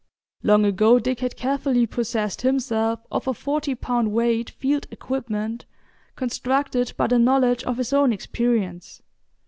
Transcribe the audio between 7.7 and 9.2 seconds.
his own experience.